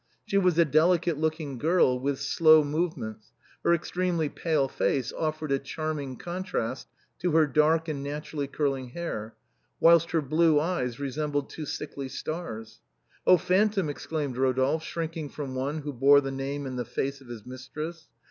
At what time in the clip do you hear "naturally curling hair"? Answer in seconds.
8.01-9.35